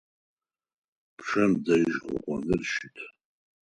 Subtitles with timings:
[1.15, 2.95] Пчъэм дэжь гогоныр щыт.